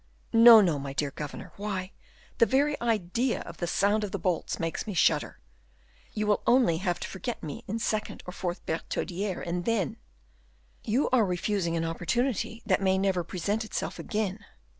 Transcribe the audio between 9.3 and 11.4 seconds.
and then" "You are